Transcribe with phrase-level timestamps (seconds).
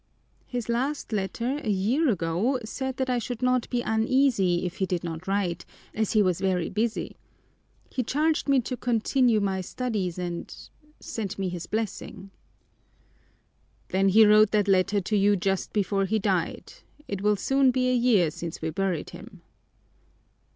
[0.47, 4.87] "His last letter, a year ago, said that I should not be uneasy if he
[4.87, 7.17] did not write, as he was very busy.
[7.91, 10.51] He charged me to continue my studies and
[10.99, 12.31] sent me his blessing."
[13.89, 16.73] "Then he wrote that letter to you just before he died.
[17.07, 19.43] It will soon be a year since we buried him."